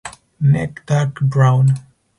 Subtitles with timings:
[0.39, 1.75] Neck dark brown.